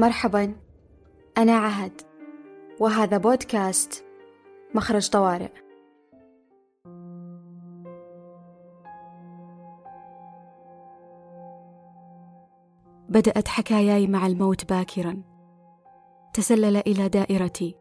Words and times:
مرحبا 0.00 0.56
أنا 1.38 1.52
عهد 1.52 2.00
وهذا 2.80 3.18
بودكاست 3.18 4.04
مخرج 4.74 5.10
طوارئ. 5.10 5.50
بدأت 13.08 13.48
حكاياي 13.48 14.06
مع 14.06 14.26
الموت 14.26 14.72
باكرا. 14.72 15.22
تسلل 16.32 16.76
إلى 16.76 17.08
دائرتي 17.08 17.76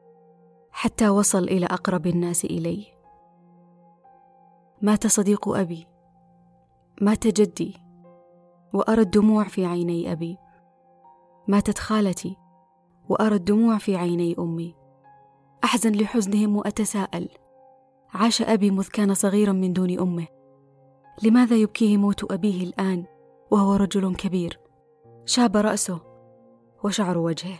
حتى 0.72 1.10
وصل 1.10 1.44
إلى 1.44 1.66
أقرب 1.66 2.08
الناس 2.08 2.46
إلي. 2.46 2.86
مات 4.82 5.08
صديق 5.08 5.50
أبي 5.50 5.88
مات 7.02 7.28
جدي 7.28 7.78
وأرى 8.74 9.02
الدموع 9.02 9.44
في 9.44 9.66
عيني 9.66 10.12
أبي. 10.12 10.38
ماتت 11.50 11.78
خالتي 11.78 12.38
وأرى 13.10 13.36
الدموع 13.36 13.78
في 13.78 13.96
عيني 13.96 14.36
أمي. 14.40 14.76
أحزن 15.64 15.92
لحزنهم 15.92 16.56
وأتساءل 16.58 17.30
عاش 18.14 18.42
أبي 18.42 18.72
مذ 18.72 18.88
كان 18.88 19.14
صغيرا 19.14 19.52
من 19.52 19.74
دون 19.74 20.00
أمه. 20.00 20.28
لماذا 21.24 21.56
يبكيه 21.56 21.98
موت 21.98 22.32
أبيه 22.32 22.64
الآن 22.64 23.06
وهو 23.52 23.76
رجل 23.76 24.16
كبير؟ 24.16 24.60
شاب 25.26 25.58
رأسه 25.58 26.00
وشعر 26.84 27.18
وجهه. 27.18 27.60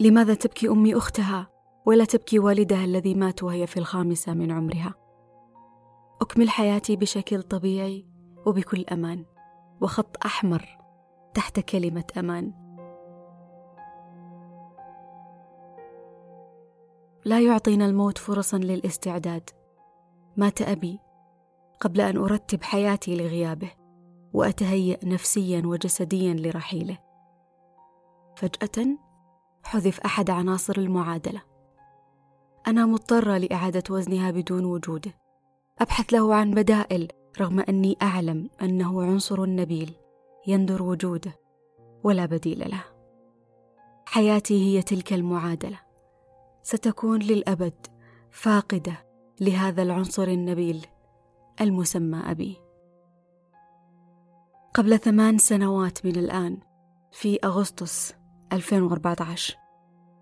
لماذا 0.00 0.34
تبكي 0.34 0.68
أمي 0.68 0.96
أختها 0.96 1.50
ولا 1.86 2.04
تبكي 2.04 2.38
والدها 2.38 2.84
الذي 2.84 3.14
مات 3.14 3.42
وهي 3.42 3.66
في 3.66 3.76
الخامسة 3.76 4.34
من 4.34 4.50
عمرها؟ 4.50 4.94
أكمل 6.20 6.50
حياتي 6.50 6.96
بشكل 6.96 7.42
طبيعي 7.42 8.06
وبكل 8.46 8.84
أمان 8.92 9.24
وخط 9.80 10.16
أحمر 10.24 10.78
تحت 11.34 11.60
كلمة 11.60 12.04
أمان. 12.18 12.59
لا 17.24 17.40
يعطينا 17.40 17.86
الموت 17.86 18.18
فرصا 18.18 18.58
للاستعداد. 18.58 19.50
مات 20.36 20.62
أبي 20.62 20.98
قبل 21.80 22.00
أن 22.00 22.16
أرتب 22.16 22.62
حياتي 22.62 23.16
لغيابه 23.16 23.70
وأتهيأ 24.32 24.98
نفسيا 25.04 25.62
وجسديا 25.64 26.34
لرحيله. 26.34 26.98
فجأة 28.36 28.86
حذف 29.64 30.00
أحد 30.00 30.30
عناصر 30.30 30.74
المعادلة. 30.78 31.42
أنا 32.66 32.86
مضطرة 32.86 33.38
لإعادة 33.38 33.82
وزنها 33.90 34.30
بدون 34.30 34.64
وجوده. 34.64 35.14
أبحث 35.78 36.12
له 36.12 36.34
عن 36.34 36.50
بدائل 36.50 37.08
رغم 37.40 37.60
أني 37.60 37.96
أعلم 38.02 38.50
أنه 38.62 39.02
عنصر 39.02 39.46
نبيل 39.46 39.94
يندر 40.46 40.82
وجوده 40.82 41.32
ولا 42.04 42.26
بديل 42.26 42.70
له. 42.70 42.84
حياتي 44.06 44.64
هي 44.64 44.82
تلك 44.82 45.12
المعادلة. 45.12 45.89
ستكون 46.70 47.22
للأبد 47.22 47.86
فاقدة 48.30 49.06
لهذا 49.40 49.82
العنصر 49.82 50.28
النبيل 50.28 50.86
المسمى 51.60 52.30
أبي. 52.30 52.60
قبل 54.74 54.98
ثمان 54.98 55.38
سنوات 55.38 56.06
من 56.06 56.16
الآن 56.16 56.58
في 57.12 57.38
أغسطس 57.44 58.14
2014 58.52 59.56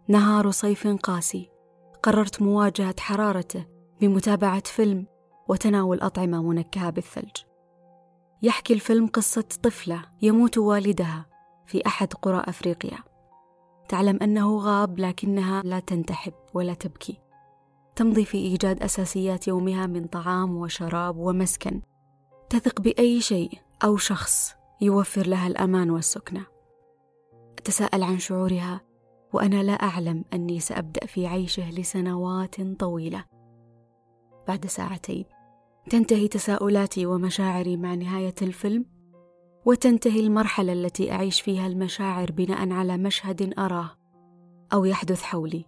نهار 0.08 0.50
صيف 0.50 0.86
قاسي 0.86 1.50
قررت 2.02 2.42
مواجهة 2.42 2.94
حرارته 3.00 3.66
بمتابعة 4.00 4.62
فيلم 4.66 5.06
وتناول 5.48 6.00
أطعمة 6.00 6.42
منكهة 6.42 6.90
بالثلج. 6.90 7.36
يحكي 8.42 8.74
الفيلم 8.74 9.06
قصة 9.06 9.48
طفلة 9.62 10.05
يموت 10.22 10.58
والدها 10.58 11.27
في 11.66 11.86
أحد 11.86 12.14
قرى 12.14 12.44
أفريقيا. 12.46 13.08
تعلم 13.89 14.19
أنه 14.22 14.58
غاب 14.58 14.98
لكنها 14.98 15.62
لا 15.62 15.80
تنتحب 15.80 16.33
ولا 16.55 16.74
تبكي. 16.74 17.20
تمضي 17.96 18.24
في 18.24 18.39
إيجاد 18.39 18.83
أساسيات 18.83 19.48
يومها 19.48 19.86
من 19.86 20.07
طعام 20.07 20.57
وشراب 20.57 21.17
ومسكن. 21.17 21.80
تثق 22.51 22.80
بأي 22.80 23.20
شيء 23.20 23.58
أو 23.85 23.96
شخص 23.96 24.55
يوفر 24.80 25.27
لها 25.27 25.46
الأمان 25.46 25.90
والسكنة. 25.90 26.46
أتساءل 27.58 28.02
عن 28.02 28.18
شعورها 28.18 28.80
وأنا 29.33 29.62
لا 29.62 29.73
أعلم 29.73 30.24
أني 30.33 30.61
سأبدأ 30.61 31.07
في 31.07 31.27
عيشه 31.27 31.70
لسنوات 31.70 32.61
طويلة. 32.61 33.24
بعد 34.48 34.67
ساعتين 34.67 35.24
تنتهي 35.91 36.29
تساؤلاتي 36.29 37.07
ومشاعري 37.07 37.77
مع 37.77 37.95
نهاية 37.95 38.35
الفيلم. 38.42 38.98
وتنتهي 39.68 40.20
المرحلة 40.20 40.73
التي 40.73 41.12
أعيش 41.12 41.40
فيها 41.40 41.67
المشاعر 41.67 42.33
بناء 42.33 42.70
على 42.73 42.96
مشهد 42.96 43.58
أراه 43.58 43.90
أو 44.73 44.84
يحدث 44.84 45.23
حولي. 45.23 45.64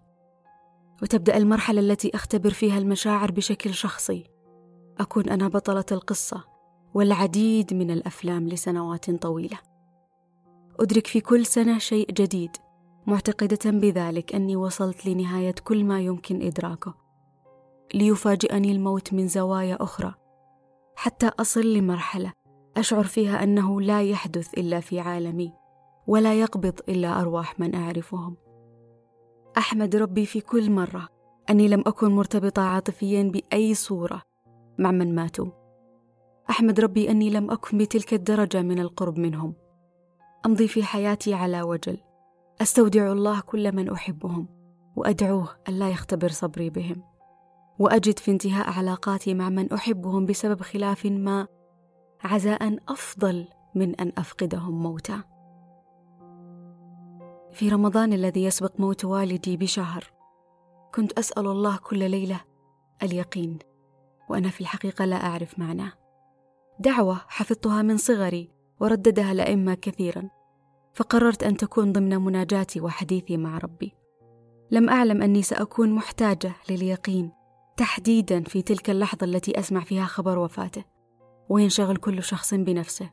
وتبدأ 1.02 1.36
المرحلة 1.36 1.80
التي 1.80 2.10
أختبر 2.14 2.50
فيها 2.50 2.78
المشاعر 2.78 3.30
بشكل 3.30 3.74
شخصي. 3.74 4.24
أكون 5.00 5.28
أنا 5.28 5.48
بطلة 5.48 5.84
القصة 5.92 6.44
والعديد 6.94 7.74
من 7.74 7.90
الأفلام 7.90 8.48
لسنوات 8.48 9.10
طويلة. 9.10 9.58
أدرك 10.80 11.06
في 11.06 11.20
كل 11.20 11.46
سنة 11.46 11.78
شيء 11.78 12.12
جديد 12.12 12.56
معتقدة 13.06 13.70
بذلك 13.70 14.34
أني 14.34 14.56
وصلت 14.56 15.06
لنهاية 15.06 15.54
كل 15.64 15.84
ما 15.84 16.00
يمكن 16.00 16.42
إدراكه 16.42 16.94
ليفاجئني 17.94 18.72
الموت 18.72 19.12
من 19.12 19.28
زوايا 19.28 19.76
أخرى 19.80 20.14
حتى 20.96 21.30
أصل 21.40 21.74
لمرحلة 21.74 22.39
أشعر 22.76 23.04
فيها 23.04 23.42
أنه 23.42 23.80
لا 23.80 24.02
يحدث 24.02 24.54
إلا 24.54 24.80
في 24.80 25.00
عالمي 25.00 25.52
ولا 26.06 26.34
يقبض 26.34 26.80
إلا 26.88 27.20
أرواح 27.20 27.60
من 27.60 27.74
أعرفهم. 27.74 28.36
أحمد 29.58 29.96
ربي 29.96 30.26
في 30.26 30.40
كل 30.40 30.70
مرة 30.70 31.08
أني 31.50 31.68
لم 31.68 31.80
أكن 31.86 32.10
مرتبطة 32.10 32.62
عاطفيا 32.62 33.22
بأي 33.22 33.74
صورة 33.74 34.22
مع 34.78 34.90
من 34.90 35.14
ماتوا. 35.14 35.46
أحمد 36.50 36.80
ربي 36.80 37.10
أني 37.10 37.30
لم 37.30 37.50
أكن 37.50 37.78
بتلك 37.78 38.14
الدرجة 38.14 38.62
من 38.62 38.78
القرب 38.78 39.18
منهم. 39.18 39.54
أمضي 40.46 40.68
في 40.68 40.82
حياتي 40.82 41.34
على 41.34 41.62
وجل. 41.62 41.98
أستودع 42.62 43.12
الله 43.12 43.40
كل 43.40 43.76
من 43.76 43.90
أحبهم 43.90 44.48
وأدعوه 44.96 45.48
الا 45.68 45.90
يختبر 45.90 46.28
صبري 46.28 46.70
بهم. 46.70 47.02
وأجد 47.78 48.18
في 48.18 48.30
انتهاء 48.30 48.70
علاقاتي 48.70 49.34
مع 49.34 49.48
من 49.48 49.72
أحبهم 49.72 50.26
بسبب 50.26 50.60
خلاف 50.60 51.06
ما 51.06 51.48
عزاء 52.24 52.78
أفضل 52.88 53.48
من 53.74 53.94
أن 53.94 54.12
أفقدهم 54.18 54.82
موتا. 54.82 55.22
في 57.52 57.68
رمضان 57.68 58.12
الذي 58.12 58.44
يسبق 58.44 58.80
موت 58.80 59.04
والدي 59.04 59.56
بشهر 59.56 60.04
كنت 60.94 61.12
أسأل 61.12 61.46
الله 61.46 61.76
كل 61.76 62.10
ليلة 62.10 62.40
اليقين 63.02 63.58
وأنا 64.30 64.48
في 64.48 64.60
الحقيقة 64.60 65.04
لا 65.04 65.16
أعرف 65.16 65.58
معناه. 65.58 65.92
دعوة 66.78 67.20
حفظتها 67.28 67.82
من 67.82 67.96
صغري 67.96 68.50
ورددها 68.80 69.32
الأئمة 69.32 69.74
كثيرا 69.74 70.28
فقررت 70.94 71.42
أن 71.42 71.56
تكون 71.56 71.92
ضمن 71.92 72.16
مناجاتي 72.16 72.80
وحديثي 72.80 73.36
مع 73.36 73.58
ربي. 73.58 73.94
لم 74.70 74.88
أعلم 74.88 75.22
أني 75.22 75.42
سأكون 75.42 75.92
محتاجة 75.92 76.52
لليقين 76.70 77.32
تحديدا 77.76 78.42
في 78.42 78.62
تلك 78.62 78.90
اللحظة 78.90 79.24
التي 79.24 79.58
أسمع 79.58 79.80
فيها 79.80 80.04
خبر 80.04 80.38
وفاته. 80.38 80.84
وينشغل 81.50 81.96
كل 81.96 82.22
شخص 82.22 82.54
بنفسه 82.54 83.10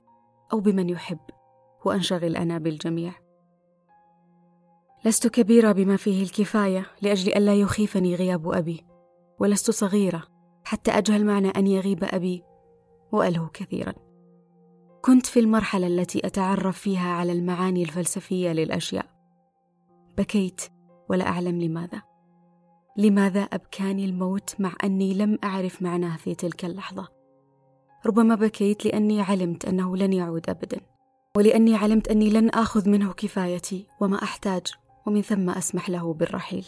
أو 0.53 0.59
بمن 0.59 0.89
يحب 0.89 1.19
وأنشغل 1.85 2.35
أنا 2.35 2.57
بالجميع. 2.57 3.13
لست 5.05 5.27
كبيرة 5.27 5.71
بما 5.71 5.95
فيه 5.95 6.23
الكفاية 6.23 6.85
لأجل 7.01 7.33
ألا 7.33 7.55
يخيفني 7.55 8.15
غياب 8.15 8.47
أبي 8.53 8.85
ولست 9.39 9.71
صغيرة 9.71 10.23
حتى 10.63 10.91
أجهل 10.91 11.25
معنى 11.25 11.49
أن 11.49 11.67
يغيب 11.67 12.03
أبي 12.03 12.43
والهو 13.11 13.47
كثيرا. 13.47 13.93
كنت 15.01 15.25
في 15.25 15.39
المرحلة 15.39 15.87
التي 15.87 16.27
أتعرف 16.27 16.79
فيها 16.79 17.09
على 17.09 17.31
المعاني 17.31 17.83
الفلسفية 17.83 18.51
للأشياء. 18.51 19.05
بكيت 20.17 20.61
ولا 21.09 21.27
أعلم 21.27 21.61
لماذا. 21.61 22.01
لماذا 22.97 23.41
أبكاني 23.41 24.05
الموت 24.05 24.55
مع 24.59 24.73
أني 24.83 25.13
لم 25.13 25.37
أعرف 25.43 25.81
معناه 25.81 26.17
في 26.17 26.35
تلك 26.35 26.65
اللحظة؟ 26.65 27.16
ربما 28.07 28.35
بكيت 28.35 28.85
لأني 28.85 29.21
علمت 29.21 29.65
أنه 29.65 29.97
لن 29.97 30.13
يعود 30.13 30.49
ابدا 30.49 30.79
ولأني 31.37 31.75
علمت 31.75 32.07
أني 32.07 32.29
لن 32.29 32.49
آخذ 32.49 32.89
منه 32.89 33.13
كفايتي 33.13 33.87
وما 34.01 34.23
أحتاج 34.23 34.67
ومن 35.07 35.21
ثم 35.21 35.49
أسمح 35.49 35.89
له 35.89 36.13
بالرحيل 36.13 36.65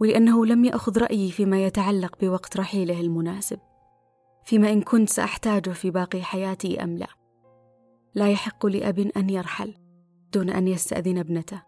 ولأنه 0.00 0.46
لم 0.46 0.64
يأخذ 0.64 0.98
رأيي 0.98 1.30
فيما 1.30 1.64
يتعلق 1.64 2.20
بوقت 2.20 2.56
رحيله 2.56 3.00
المناسب 3.00 3.58
فيما 4.44 4.72
إن 4.72 4.82
كنت 4.82 5.08
سأحتاجه 5.08 5.70
في 5.70 5.90
باقي 5.90 6.22
حياتي 6.22 6.82
أم 6.82 6.98
لا. 6.98 7.08
لا 8.14 8.30
يحق 8.30 8.66
لأب 8.66 8.98
أن 8.98 9.30
يرحل 9.30 9.74
دون 10.32 10.50
أن 10.50 10.68
يستأذن 10.68 11.18
ابنته 11.18 11.62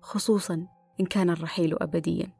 خصوصا 0.00 0.66
إن 1.00 1.06
كان 1.06 1.30
الرحيل 1.30 1.76
ابديا. 1.82 2.32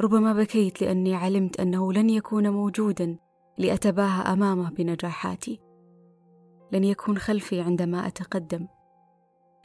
ربما 0.00 0.32
بكيت 0.32 0.82
لأني 0.82 1.14
علمت 1.14 1.60
أنه 1.60 1.92
لن 1.92 2.10
يكون 2.10 2.48
موجودا 2.48 3.18
لأتباهى 3.62 4.32
أمامه 4.32 4.70
بنجاحاتي. 4.70 5.60
لن 6.72 6.84
يكون 6.84 7.18
خلفي 7.18 7.60
عندما 7.60 8.06
أتقدم. 8.06 8.68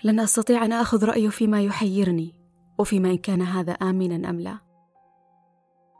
لن 0.03 0.19
أستطيع 0.19 0.65
أن 0.65 0.73
آخذ 0.73 1.05
رأيه 1.05 1.29
فيما 1.29 1.61
يحيرني 1.61 2.35
وفيما 2.77 3.09
إن 3.09 3.17
كان 3.17 3.41
هذا 3.41 3.71
آمنا 3.71 4.29
أم 4.29 4.39
لا. 4.39 4.57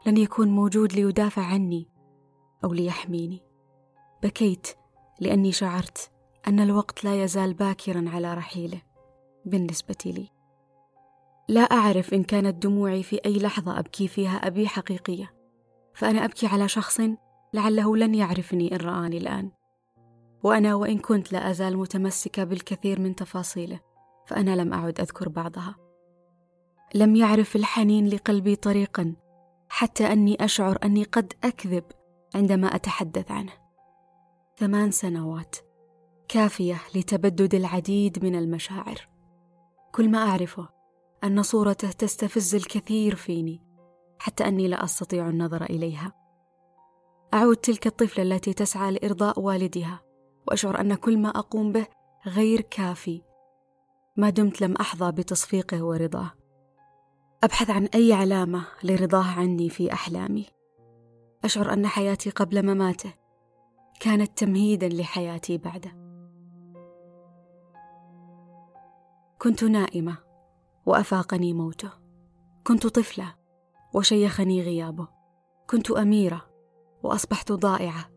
لن 0.06 0.16
يكون 0.16 0.48
موجود 0.48 0.92
ليدافع 0.92 1.42
عني 1.42 1.88
أو 2.64 2.72
ليحميني. 2.72 3.42
بكيت 4.22 4.68
لأني 5.20 5.52
شعرت 5.52 6.10
أن 6.48 6.60
الوقت 6.60 7.04
لا 7.04 7.22
يزال 7.24 7.54
باكرا 7.54 8.04
على 8.08 8.34
رحيله 8.34 8.82
بالنسبة 9.44 9.96
لي. 10.06 10.28
لا 11.48 11.60
أعرف 11.60 12.14
إن 12.14 12.22
كانت 12.22 12.62
دموعي 12.62 13.02
في 13.02 13.20
أي 13.26 13.38
لحظة 13.38 13.78
أبكي 13.78 14.08
فيها 14.08 14.36
أبي 14.46 14.68
حقيقية 14.68 15.34
فأنا 15.94 16.24
أبكي 16.24 16.46
على 16.46 16.68
شخص 16.68 17.00
لعله 17.52 17.96
لن 17.96 18.14
يعرفني 18.14 18.72
إن 18.72 18.76
رآني 18.76 19.18
الآن. 19.18 19.50
وأنا 20.42 20.74
وإن 20.74 20.98
كنت 20.98 21.32
لا 21.32 21.50
أزال 21.50 21.76
متمسكة 21.76 22.44
بالكثير 22.44 23.00
من 23.00 23.14
تفاصيله 23.14 23.80
فأنا 24.26 24.56
لم 24.56 24.72
أعد 24.72 25.00
أذكر 25.00 25.28
بعضها. 25.28 25.76
لم 26.94 27.16
يعرف 27.16 27.56
الحنين 27.56 28.08
لقلبي 28.08 28.56
طريقا 28.56 29.14
حتى 29.68 30.12
أني 30.12 30.44
أشعر 30.44 30.78
أني 30.84 31.02
قد 31.04 31.32
أكذب 31.44 31.84
عندما 32.34 32.66
أتحدث 32.74 33.30
عنه. 33.30 33.52
ثمان 34.56 34.90
سنوات 34.90 35.56
كافية 36.28 36.80
لتبدد 36.94 37.54
العديد 37.54 38.24
من 38.24 38.34
المشاعر. 38.34 39.08
كل 39.92 40.08
ما 40.08 40.18
أعرفه 40.18 40.68
أن 41.24 41.42
صورته 41.42 41.90
تستفز 41.90 42.54
الكثير 42.54 43.14
فيني 43.14 43.62
حتى 44.18 44.48
أني 44.48 44.68
لا 44.68 44.84
أستطيع 44.84 45.28
النظر 45.28 45.62
إليها. 45.62 46.27
أعود 47.34 47.56
تلك 47.56 47.86
الطفلة 47.86 48.22
التي 48.22 48.52
تسعى 48.52 48.92
لإرضاء 48.92 49.40
والدها 49.40 50.00
وأشعر 50.48 50.80
أن 50.80 50.94
كل 50.94 51.18
ما 51.18 51.28
أقوم 51.28 51.72
به 51.72 51.86
غير 52.26 52.60
كافي. 52.60 53.22
ما 54.16 54.30
دمت 54.30 54.60
لم 54.60 54.74
أحظى 54.76 55.12
بتصفيقه 55.12 55.82
ورضاه. 55.82 56.30
أبحث 57.44 57.70
عن 57.70 57.84
أي 57.94 58.12
علامة 58.12 58.66
لرضاه 58.84 59.24
عني 59.24 59.68
في 59.68 59.92
أحلامي. 59.92 60.46
أشعر 61.44 61.72
أن 61.72 61.86
حياتي 61.86 62.30
قبل 62.30 62.66
مماته 62.66 63.12
كانت 64.00 64.38
تمهيدا 64.38 64.88
لحياتي 64.88 65.58
بعده. 65.58 65.90
كنت 69.38 69.64
نائمة 69.64 70.16
وأفاقني 70.86 71.52
موته. 71.52 71.90
كنت 72.66 72.86
طفلة 72.86 73.34
وشيخني 73.94 74.62
غيابه. 74.62 75.08
كنت 75.70 75.90
أميرة 75.90 76.47
وأصبحت 77.02 77.52
ضائعة. 77.52 78.10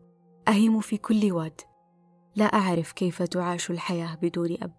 أهيم 0.48 0.80
في 0.80 0.96
كل 0.96 1.32
واد. 1.32 1.60
لا 2.36 2.44
أعرف 2.44 2.92
كيف 2.92 3.22
تعاش 3.22 3.70
الحياة 3.70 4.14
بدون 4.22 4.56
أب. 4.62 4.72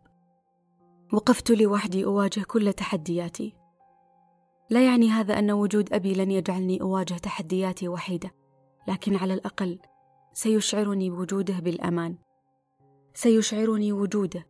وقفت 1.13 1.51
لوحدي 1.51 2.05
أواجه 2.05 2.43
كل 2.43 2.73
تحدياتي. 2.73 3.55
لا 4.69 4.85
يعني 4.85 5.09
هذا 5.09 5.39
أن 5.39 5.51
وجود 5.51 5.93
أبي 5.93 6.13
لن 6.13 6.31
يجعلني 6.31 6.81
أواجه 6.81 7.13
تحدياتي 7.13 7.87
وحيدة. 7.87 8.31
لكن 8.87 9.15
على 9.15 9.33
الأقل 9.33 9.79
سيشعرني 10.33 11.11
وجوده 11.11 11.59
بالأمان. 11.59 12.17
سيشعرني 13.13 13.93
وجوده 13.93 14.47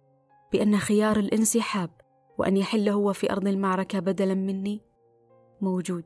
بأن 0.52 0.78
خيار 0.78 1.20
الإنسحاب 1.20 1.90
وأن 2.38 2.58
يحل 2.58 2.90
هو 2.90 3.14
في 3.14 3.32
أرض 3.32 3.48
المعركة 3.48 4.00
بدلا 4.00 4.34
مني 4.34 4.82
موجود. 5.62 6.06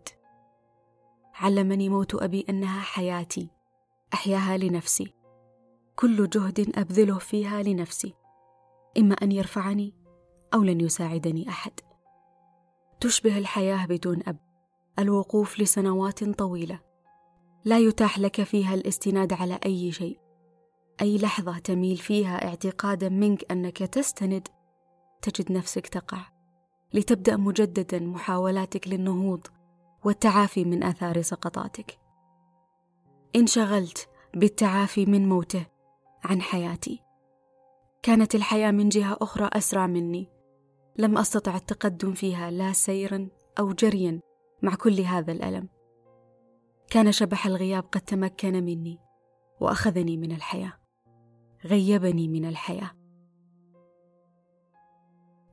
علمني 1.40 1.90
موت 1.90 2.16
أبي 2.16 2.46
أنها 2.50 2.82
حياتي 2.82 3.50
أحياها 4.14 4.58
لنفسي. 4.58 5.14
كل 5.96 6.30
جهد 6.30 6.72
أبذله 6.76 7.18
فيها 7.18 7.64
لنفسي. 7.64 8.14
إما 8.98 9.16
أن 9.16 9.32
يرفعني 9.32 9.94
أو 10.54 10.64
لن 10.64 10.82
يساعدني 10.82 11.50
أحد. 11.50 11.72
تشبه 13.00 13.38
الحياة 13.38 13.86
بدون 13.86 14.20
أب. 14.28 14.38
الوقوف 15.00 15.60
لسنوات 15.60 16.24
طويلة. 16.24 16.80
لا 17.66 17.80
يتاح 17.80 18.20
لك 18.20 18.44
فيها 18.44 18.74
الاستناد 18.74 19.34
على 19.34 19.60
أي 19.66 19.92
شيء. 19.92 20.20
أي 21.02 21.18
لحظة 21.18 21.58
تميل 21.58 21.98
فيها 21.98 22.48
اعتقادا 22.48 23.10
منك 23.10 23.52
أنك 23.52 23.78
تستند 23.78 24.48
تجد 25.22 25.52
نفسك 25.52 25.88
تقع. 25.88 26.26
لتبدأ 26.94 27.38
مجددا 27.38 28.00
محاولاتك 28.00 28.88
للنهوض. 28.88 29.48
والتعافي 30.04 30.66
من 30.66 30.84
آثار 30.84 31.22
سقطاتك. 31.22 32.00
انشغلت 33.36 34.10
بالتعافي 34.34 35.06
من 35.06 35.30
موته 35.30 35.66
عن 36.24 36.42
حياتي. 36.42 37.04
كانت 38.04 38.36
الحياة 38.36 38.72
من 38.72 38.90
جهة 38.90 39.18
أخرى 39.22 39.50
أسرع 39.54 39.88
مني. 39.88 40.30
لم 40.98 41.18
أستطع 41.18 41.56
التقدم 41.56 42.14
فيها 42.14 42.52
لا 42.52 42.74
سيرا 42.74 43.28
أو 43.60 43.72
جريا 43.72 44.20
مع 44.62 44.76
كل 44.76 45.02
هذا 45.02 45.32
الألم. 45.32 45.70
كان 46.90 47.12
شبح 47.12 47.46
الغياب 47.46 47.84
قد 47.84 48.02
تمكن 48.02 48.54
مني 48.64 49.00
وأخذني 49.60 50.18
من 50.18 50.32
الحياة. 50.32 50.74
غيبني 51.66 52.28
من 52.28 52.46
الحياة. 52.46 52.92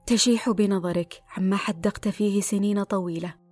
تشيح 0.06 0.50
بنظرك 0.50 1.22
عما 1.36 1.56
حدقت 1.56 2.08
فيه 2.08 2.40
سنين 2.40 2.82
طويلة. 2.82 3.43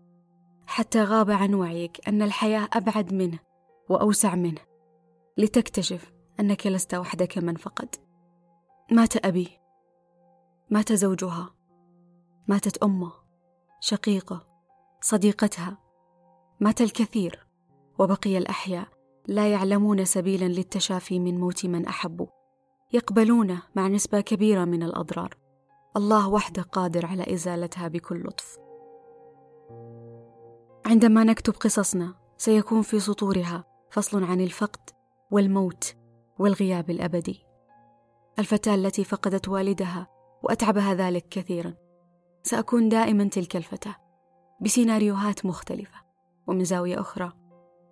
حتى 0.67 1.03
غاب 1.03 1.31
عن 1.31 1.55
وعيك 1.55 2.09
أن 2.09 2.23
الحياة 2.23 2.69
أبعد 2.73 3.15
منه 3.15 3.39
وأوسع 3.89 4.35
منه 4.35 4.61
لتكتشف 5.39 6.13
أنك 6.41 6.67
لست 6.67 6.95
وحدك 6.95 7.39
من 7.39 7.55
فقد. 7.55 7.89
مات 8.91 9.27
أبي. 9.27 9.49
مات 10.71 10.93
زوجها. 10.93 11.55
ماتت 12.49 12.83
أمه. 12.83 13.13
شقيقة. 13.81 14.47
صديقتها. 15.01 15.79
مات 16.61 16.81
الكثير. 16.81 17.47
وبقي 17.99 18.39
الأحياء 18.39 18.89
لا 19.27 19.53
يعلمون 19.53 20.05
سبيلا 20.05 20.45
للتشافي 20.45 21.19
من 21.19 21.41
موت 21.41 21.67
من 21.67 21.87
احبوا 21.87 22.27
يقبلونه 22.93 23.63
مع 23.77 23.89
نسبة 23.89 24.21
كبيرة 24.21 24.65
من 24.65 24.83
الأضرار. 24.83 25.37
الله 25.97 26.29
وحده 26.29 26.63
قادر 26.63 27.07
على 27.07 27.35
إزالتها 27.35 27.89
بكل 27.89 28.25
لطف. 28.25 28.62
عندما 30.87 31.25
نكتب 31.25 31.53
قصصنا 31.53 32.15
سيكون 32.37 32.83
في 32.83 33.01
سطورها 33.01 33.65
فصل 33.91 34.25
عن 34.25 34.41
الفقد 34.41 34.91
والموت 35.31 35.97
والغياب 36.39 36.91
الأبدي. 36.91 37.47
الفتاة 38.39 38.75
التي 38.75 39.05
فقدت 39.05 39.49
والدها 39.49 40.07
وأتعبها 40.43 40.95
ذلك 40.95 41.29
كثيرا. 41.29 41.75
سأكون 42.43 42.89
دائما 42.89 43.29
تلك 43.29 43.57
الفتاة 43.57 43.97
بسيناريوهات 44.61 45.47
مختلفة 45.47 45.99
ومن 46.47 46.65
زاوية 46.65 47.01
أخرى. 47.01 47.33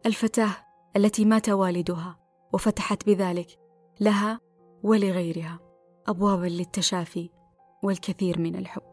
الفتاة 0.06 0.56
التي 0.96 1.24
مات 1.24 1.48
والدها 1.48 2.18
وفتحت 2.52 3.06
بذلك 3.06 3.58
لها 4.00 4.40
ولغيرها 4.82 5.58
ابوابا 6.08 6.46
للتشافي 6.46 7.30
والكثير 7.82 8.38
من 8.38 8.56
الحب. 8.56 8.89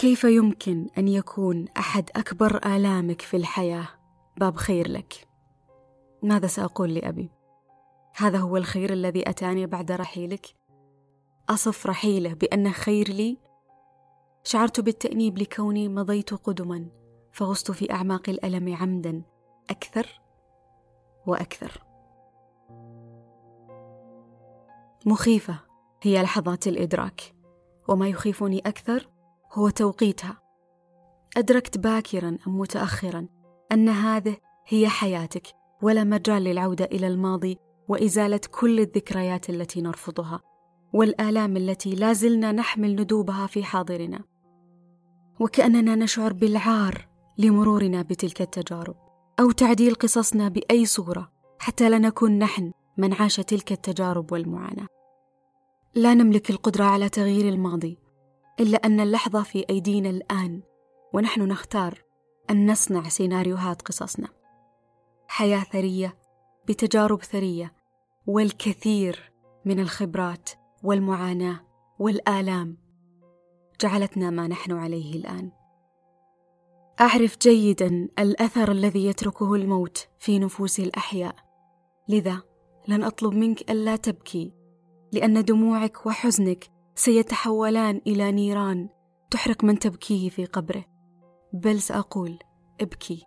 كيف 0.00 0.24
يمكن 0.24 0.86
أن 0.98 1.08
يكون 1.08 1.68
أحد 1.76 2.10
أكبر 2.16 2.56
آلامك 2.66 3.20
في 3.20 3.36
الحياة؟ 3.36 3.88
باب 4.36 4.56
خير 4.56 4.88
لك. 4.88 5.28
ماذا 6.22 6.46
سأقول 6.46 6.94
لأبي؟ 6.94 7.30
هذا 8.16 8.38
هو 8.38 8.56
الخير 8.56 8.92
الذي 8.92 9.30
أتاني 9.30 9.66
بعد 9.66 9.92
رحيلك؟ 9.92 10.46
أصف 11.48 11.86
رحيله 11.86 12.34
بانه 12.34 12.70
خير 12.70 13.08
لي؟ 13.08 13.38
شعرت 14.44 14.80
بالتأنيب 14.80 15.38
لكوني 15.38 15.88
مضيت 15.88 16.34
قدما 16.34 16.86
فغصت 17.32 17.70
في 17.70 17.92
أعماق 17.92 18.28
الألم 18.28 18.76
عمدا 18.76 19.22
أكثر 19.70 20.20
وأكثر. 21.26 21.82
مخيفة 25.06 25.60
هي 26.02 26.22
لحظات 26.22 26.66
الإدراك 26.66 27.34
وما 27.88 28.08
يخيفني 28.08 28.58
أكثر 28.58 29.19
هو 29.52 29.70
توقيتها. 29.70 30.40
أدركت 31.36 31.78
باكرا 31.78 32.38
أم 32.46 32.58
متأخرا 32.58 33.26
أن 33.72 33.88
هذه 33.88 34.36
هي 34.66 34.88
حياتك 34.88 35.46
ولا 35.82 36.04
مجال 36.04 36.44
للعودة 36.44 36.84
إلى 36.84 37.06
الماضي 37.06 37.58
وإزالة 37.88 38.40
كل 38.50 38.80
الذكريات 38.80 39.50
التي 39.50 39.80
نرفضها 39.80 40.40
والآلام 40.92 41.56
التي 41.56 41.94
لا 41.94 42.12
زلنا 42.12 42.52
نحمل 42.52 42.92
ندوبها 43.00 43.46
في 43.46 43.64
حاضرنا. 43.64 44.20
وكأننا 45.40 45.94
نشعر 45.94 46.32
بالعار 46.32 47.08
لمرورنا 47.38 48.02
بتلك 48.02 48.42
التجارب 48.42 48.96
أو 49.40 49.50
تعديل 49.50 49.94
قصصنا 49.94 50.48
بأي 50.48 50.86
صورة 50.86 51.32
حتى 51.58 51.88
لا 51.88 51.98
نكون 51.98 52.38
نحن 52.38 52.72
من 52.96 53.12
عاش 53.12 53.36
تلك 53.36 53.72
التجارب 53.72 54.32
والمعاناة. 54.32 54.86
لا 55.94 56.14
نملك 56.14 56.50
القدرة 56.50 56.84
على 56.84 57.08
تغيير 57.08 57.48
الماضي 57.48 57.98
إلا 58.60 58.76
أن 58.76 59.00
اللحظة 59.00 59.42
في 59.42 59.64
أيدينا 59.70 60.10
الآن 60.10 60.62
ونحن 61.12 61.42
نختار 61.42 62.04
أن 62.50 62.70
نصنع 62.70 63.08
سيناريوهات 63.08 63.82
قصصنا. 63.82 64.28
حياة 65.28 65.60
ثرية 65.60 66.18
بتجارب 66.68 67.22
ثرية 67.22 67.72
والكثير 68.26 69.32
من 69.64 69.80
الخبرات 69.80 70.50
والمعاناة 70.82 71.60
والآلام 71.98 72.76
جعلتنا 73.80 74.30
ما 74.30 74.48
نحن 74.48 74.72
عليه 74.72 75.14
الآن. 75.14 75.50
أعرف 77.00 77.38
جيدا 77.38 78.08
الأثر 78.18 78.70
الذي 78.70 79.06
يتركه 79.06 79.54
الموت 79.54 80.08
في 80.18 80.38
نفوس 80.38 80.80
الأحياء. 80.80 81.34
لذا 82.08 82.42
لن 82.88 83.04
أطلب 83.04 83.34
منك 83.34 83.70
ألا 83.70 83.96
تبكي 83.96 84.52
لأن 85.12 85.44
دموعك 85.44 86.06
وحزنك 86.06 86.79
سيتحولان 87.00 88.00
إلى 88.06 88.32
نيران 88.32 88.88
تحرق 89.30 89.64
من 89.64 89.78
تبكيه 89.78 90.28
في 90.28 90.44
قبره. 90.44 90.84
بل 91.52 91.80
سأقول 91.80 92.38
ابكي. 92.80 93.26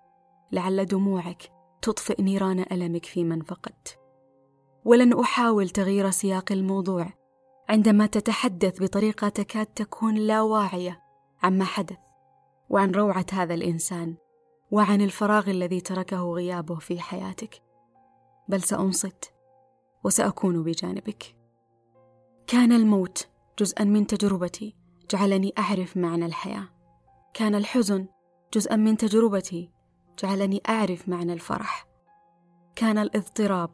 لعل 0.51 0.85
دموعك 0.85 1.51
تطفئ 1.81 2.21
نيران 2.21 2.65
ألمك 2.71 3.05
في 3.05 3.23
من 3.23 3.41
فقدت. 3.41 3.99
ولن 4.85 5.19
أحاول 5.19 5.69
تغيير 5.69 6.09
سياق 6.09 6.51
الموضوع. 6.51 7.13
عندما 7.69 8.05
تتحدث 8.05 8.83
بطريقة 8.83 9.29
تكاد 9.29 9.65
تكون 9.65 10.15
لا 10.15 10.41
واعية 10.41 11.01
عما 11.43 11.65
حدث. 11.65 11.99
وعن 12.69 12.91
روعة 12.91 13.25
هذا 13.31 13.53
الإنسان. 13.53 14.15
وعن 14.71 15.01
الفراغ 15.01 15.49
الذي 15.49 15.81
تركه 15.81 16.21
غيابه 16.21 16.75
في 16.75 16.99
حياتك. 16.99 17.61
بل 18.47 18.61
سأنصت. 18.61 19.33
وسأكون 20.03 20.63
بجانبك. 20.63 21.35
كان 22.47 22.71
الموت 22.71 23.32
جزءا 23.59 23.83
من 23.83 24.07
تجربتي. 24.07 24.75
جعلني 25.11 25.53
أعرف 25.57 25.97
معنى 25.97 26.25
الحياة. 26.25 26.69
كان 27.33 27.55
الحزن 27.55 28.07
جزءا 28.53 28.75
من 28.75 28.97
تجربتي. 28.97 29.69
جعلني 30.23 30.61
أعرف 30.69 31.09
معنى 31.09 31.33
الفرح. 31.33 31.87
كان 32.75 32.97
الاضطراب 32.97 33.69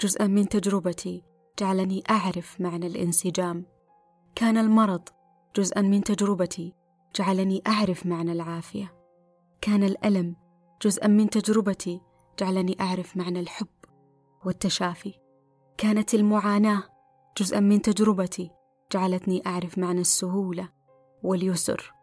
جزءا 0.00 0.26
من 0.26 0.48
تجربتي. 0.48 1.22
جعلني 1.58 2.02
أعرف 2.10 2.60
معنى 2.60 2.86
الانسجام. 2.86 3.66
كان 4.34 4.58
المرض 4.58 5.08
جزءا 5.56 5.82
من 5.82 6.04
تجربتي. 6.04 6.74
جعلني 7.16 7.62
أعرف 7.66 8.06
معنى 8.06 8.32
العافية. 8.32 8.94
كان 9.60 9.84
الألم 9.84 10.36
جزءا 10.82 11.06
من 11.06 11.30
تجربتي. 11.30 12.00
جعلني 12.38 12.76
أعرف 12.80 13.16
معنى 13.16 13.40
الحب 13.40 13.68
والتشافي. 14.44 15.14
كانت 15.78 16.14
المعاناة 16.14 16.82
جزءا 17.38 17.60
من 17.60 17.82
تجربتي. 17.82 18.50
جعلتني 18.94 19.42
أعرف 19.46 19.78
معنى 19.78 20.00
السهولة 20.00 20.68
واليسر 21.22 21.94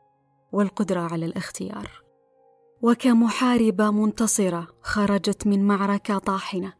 والقدرة 0.51 0.99
على 0.99 1.25
الاختيار. 1.25 2.03
وكمحاربة 2.81 3.91
منتصرة 3.91 4.67
خرجت 4.81 5.47
من 5.47 5.67
معركة 5.67 6.17
طاحنة. 6.17 6.73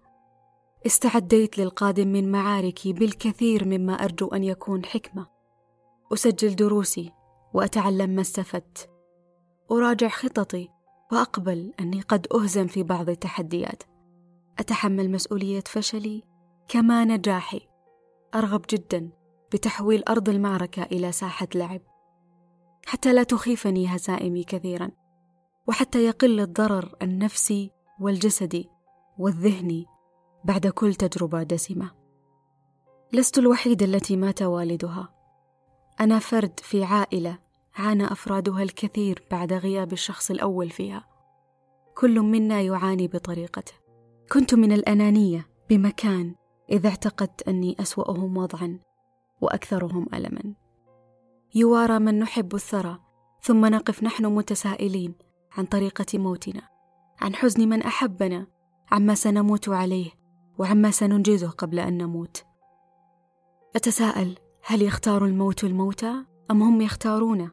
استعديت 0.85 1.57
للقادم 1.57 2.07
من 2.07 2.31
معاركي 2.31 2.93
بالكثير 2.93 3.65
مما 3.65 3.93
أرجو 3.93 4.27
أن 4.27 4.43
يكون 4.43 4.85
حكمة. 4.85 5.27
أسجل 6.13 6.55
دروسي 6.55 7.11
وأتعلم 7.53 8.09
ما 8.09 8.21
استفدت. 8.21 8.89
أراجع 9.71 10.07
خططي 10.07 10.69
وأقبل 11.11 11.73
أني 11.79 12.01
قد 12.01 12.27
أهزم 12.33 12.67
في 12.67 12.83
بعض 12.83 13.09
التحديات. 13.09 13.83
أتحمل 14.59 15.11
مسؤولية 15.11 15.63
فشلي 15.65 16.23
كما 16.67 17.05
نجاحي. 17.05 17.61
أرغب 18.35 18.61
جدا 18.69 19.20
بتحويل 19.53 20.03
أرض 20.03 20.29
المعركة 20.29 20.83
إلى 20.83 21.11
ساحة 21.11 21.47
لعب. 21.55 21.81
حتى 22.85 23.13
لا 23.13 23.23
تخيفني 23.23 23.95
هزائمي 23.95 24.43
كثيرا 24.43 24.91
وحتى 25.67 26.05
يقل 26.05 26.39
الضرر 26.39 26.95
النفسي 27.01 27.71
والجسدي 27.99 28.69
والذهني 29.17 29.85
بعد 30.43 30.67
كل 30.67 30.95
تجربة 30.95 31.43
دسمة. 31.43 31.91
لست 33.13 33.37
الوحيدة 33.37 33.85
التي 33.85 34.15
مات 34.15 34.41
والدها. 34.41 35.09
أنا 35.99 36.19
فرد 36.19 36.59
في 36.59 36.83
عائلة 36.83 37.37
عانى 37.75 38.11
أفرادها 38.11 38.63
الكثير 38.63 39.23
بعد 39.31 39.53
غياب 39.53 39.93
الشخص 39.93 40.31
الأول 40.31 40.69
فيها. 40.69 41.07
كل 41.97 42.19
منا 42.19 42.61
يعاني 42.61 43.07
بطريقته. 43.07 43.73
كنت 44.31 44.55
من 44.55 44.71
الأنانية 44.71 45.47
بمكان 45.69 46.35
إذا 46.71 46.89
اعتقدت 46.89 47.47
أني 47.47 47.75
أسوأهم 47.79 48.37
وضعا. 48.37 48.79
وأكثرهم 49.41 50.05
ألما. 50.13 50.53
يوارى 51.55 51.99
من 51.99 52.19
نحب 52.19 52.55
الثرى 52.55 52.99
ثم 53.41 53.65
نقف 53.65 54.03
نحن 54.03 54.25
متسائلين 54.25 55.15
عن 55.57 55.65
طريقة 55.65 56.19
موتنا 56.19 56.61
عن 57.21 57.35
حزن 57.35 57.69
من 57.69 57.81
أحبنا 57.81 58.47
عما 58.91 59.15
سنموت 59.15 59.69
عليه 59.69 60.11
وعما 60.57 60.91
سننجزه 60.91 61.49
قبل 61.49 61.79
أن 61.79 61.97
نموت. 61.97 62.45
أتساءل 63.75 64.37
هل 64.63 64.81
يختار 64.81 65.25
الموت 65.25 65.63
الموتى؟ 65.63 66.25
أم 66.51 66.63
هم 66.63 66.81
يختارونه؟ 66.81 67.51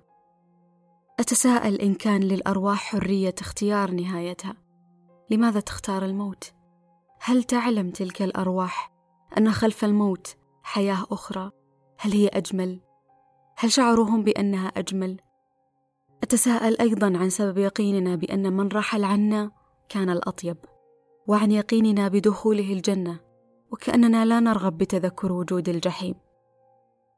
أتساءل 1.21 1.81
إن 1.81 1.95
كان 1.95 2.21
للأرواح 2.21 2.79
حرية 2.79 3.35
اختيار 3.41 3.91
نهايتها. 3.91 4.57
لماذا 5.31 5.61
تختار 5.61 6.05
الموت؟ 6.05 6.53
هل 7.21 7.45
تعلم 7.45 7.91
تلك 7.91 8.23
الأرواح 8.23 8.93
أن 9.39 9.53
خلف 9.53 9.85
الموت 9.85 10.37
حياة 10.63 11.07
أخرى؟ 11.11 11.51
هل 11.99 12.13
هي 12.13 12.29
أجمل؟ 12.29 12.81
هل 13.57 13.73
شعروهم 13.73 14.23
بأنها 14.23 14.69
أجمل؟ 14.69 15.21
أتساءل 16.23 16.81
أيضا 16.81 17.07
عن 17.07 17.31
سبب 17.31 17.59
يقيننا 17.59 18.17
بأن 18.17 18.53
من 18.53 18.69
رحل 18.69 19.05
عنا 19.05 19.51
كان 19.89 20.11
الأطيب 20.11 20.57
وعن 21.27 21.53
يقيننا 21.53 22.09
بدخوله 22.09 22.73
الجنة 22.73 23.21
وكأننا 23.73 24.25
لا 24.25 24.41
نرغب 24.41 24.79
بتذكر 24.79 25.33
وجود 25.33 25.69
الجحيم. 25.69 26.15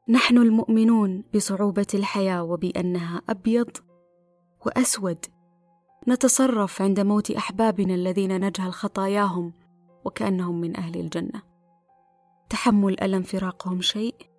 نحن 0.09 0.37
المؤمنون 0.37 1.23
بصعوبة 1.35 1.87
الحياة 1.93 2.43
وبأنها 2.43 3.21
أبيض 3.29 3.77
وأسود. 4.65 5.25
نتصرف 6.07 6.81
عند 6.81 6.99
موت 6.99 7.31
أحبابنا 7.31 7.95
الذين 7.95 8.45
نجهل 8.45 8.73
خطاياهم 8.73 9.53
وكأنهم 10.05 10.61
من 10.61 10.77
أهل 10.77 10.99
الجنة. 10.99 11.41
تحمل 12.49 13.03
ألم 13.03 13.23
فراقهم 13.23 13.81
شيء؟ 13.81 14.30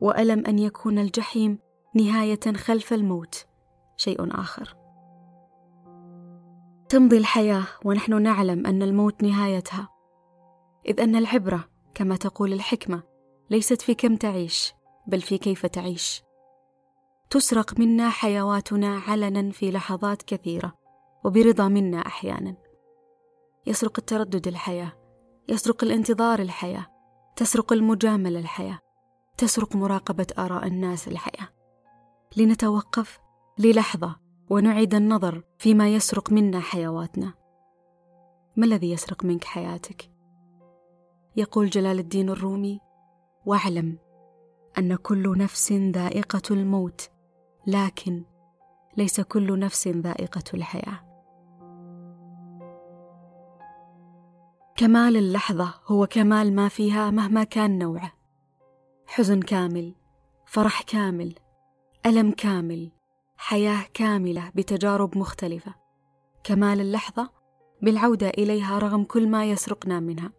وألم 0.00 0.46
أن 0.46 0.58
يكون 0.58 0.98
الجحيم 0.98 1.58
نهاية 1.94 2.52
خلف 2.56 2.92
الموت. 2.92 3.46
شيء 3.96 4.40
آخر. 4.40 4.76
تمضي 6.88 7.18
الحياة 7.18 7.64
ونحن 7.84 8.22
نعلم 8.22 8.66
أن 8.66 8.82
الموت 8.82 9.22
نهايتها. 9.22 9.88
إذ 10.86 11.00
أن 11.00 11.16
العبرة 11.16 11.68
كما 11.94 12.16
تقول 12.16 12.52
الحكمة 12.52 13.02
ليست 13.50 13.82
في 13.82 13.94
كم 13.94 14.16
تعيش 14.16 14.74
بل 15.06 15.20
في 15.20 15.38
كيف 15.38 15.66
تعيش. 15.66 16.22
تسرق 17.30 17.80
منا 17.80 18.08
حيواتنا 18.08 18.98
علنا 18.98 19.50
في 19.50 19.70
لحظات 19.70 20.22
كثيرة 20.22 20.74
وبرضا 21.24 21.68
منا 21.68 21.98
أحيانا. 21.98 22.56
يسرق 23.66 23.92
التردد 23.98 24.48
الحياة 24.48 24.92
يسرق 25.48 25.84
الانتظار 25.84 26.38
الحياة 26.38 26.86
تسرق 27.36 27.72
المجاملة 27.72 28.40
الحياة. 28.40 28.87
تسرق 29.38 29.76
مراقبة 29.76 30.26
آراء 30.38 30.66
الناس 30.66 31.08
الحياة 31.08 31.48
لنتوقف 32.36 33.20
للحظة 33.58 34.16
ونعيد 34.50 34.94
النظر 34.94 35.42
فيما 35.58 35.88
يسرق 35.88 36.32
منا 36.32 36.60
حيواتنا. 36.60 37.34
ما 38.56 38.66
الذي 38.66 38.90
يسرق 38.90 39.24
منك 39.24 39.44
حياتك؟ 39.44 40.10
يقول 41.36 41.70
جلال 41.70 41.98
الدين 41.98 42.30
الرومي 42.30 42.80
واعلم 43.46 43.98
أن 44.78 44.96
كل 44.96 45.38
نفس 45.38 45.72
ذائقة 45.72 46.42
الموت 46.50 47.10
لكن 47.66 48.24
ليس 48.96 49.20
كل 49.20 49.58
نفس 49.58 49.88
ذائقة 49.88 50.44
الحياة. 50.54 51.00
كمال 54.76 55.16
اللحظة 55.16 55.74
هو 55.86 56.06
كمال 56.06 56.54
ما 56.54 56.68
فيها 56.68 57.10
مهما 57.10 57.44
كان 57.44 57.78
نوعه. 57.78 58.17
حزن 59.18 59.40
كامل 59.40 59.94
فرح 60.46 60.82
كامل 60.82 61.34
ألم 62.06 62.30
كامل 62.30 62.90
حياة 63.36 63.84
كاملة 63.94 64.52
بتجارب 64.54 65.18
مختلفة. 65.18 65.74
كمال 66.44 66.80
اللحظة 66.80 67.30
بالعودة 67.82 68.28
إليها 68.28 68.78
رغم 68.78 69.04
كل 69.04 69.28
ما 69.28 69.44
يسرقنا 69.44 70.00
منها. 70.00 70.32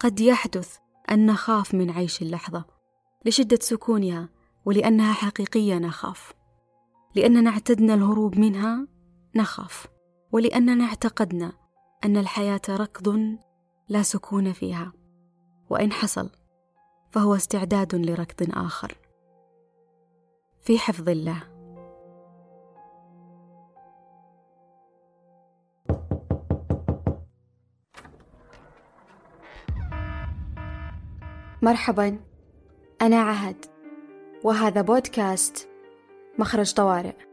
قد 0.00 0.20
يحدث 0.20 0.76
أن 1.10 1.26
نخاف 1.26 1.74
من 1.74 1.90
عيش 1.90 2.22
اللحظة 2.22 2.64
لشدة 3.24 3.58
سكونها 3.60 4.28
ولأنها 4.64 5.12
حقيقية 5.12 5.78
نخاف. 5.78 6.32
لأننا 7.14 7.50
اعتدنا 7.50 7.94
الهروب 7.94 8.38
منها 8.38 8.86
نخاف 9.36 9.86
ولأننا 10.32 10.84
اعتقدنا 10.84 11.52
أن 12.04 12.16
الحياة 12.16 12.62
ركض 12.68 13.36
لا 13.88 14.02
سكون 14.02 14.52
فيها. 14.52 14.92
وإن 15.70 15.92
حصل 15.92 16.41
فهو 17.12 17.34
استعداد 17.34 17.94
لركض 17.94 18.50
آخر. 18.52 18.94
في 20.60 20.78
حفظ 20.78 21.08
الله. 21.08 21.42
مرحبا 31.62 32.18
أنا 33.02 33.16
عهد 33.16 33.66
وهذا 34.44 34.82
بودكاست 34.82 35.68
مخرج 36.38 36.74
طوارئ. 36.74 37.31